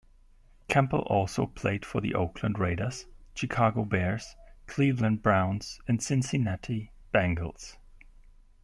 Campbell 0.67 1.01
also 1.01 1.45
played 1.45 1.85
for 1.85 2.01
the 2.01 2.15
Oakland 2.15 2.57
Raiders, 2.57 3.05
Chicago 3.35 3.85
Bears, 3.85 4.35
Cleveland 4.65 5.21
Browns, 5.21 5.79
and 5.87 6.01
Cincinnati 6.01 6.91
Bengals. 7.13 7.77